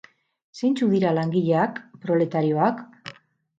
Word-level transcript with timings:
Zeintzuk 0.59 0.91
dira 0.95 1.11
langileak, 1.17 1.79
proletarioak? 2.07 2.85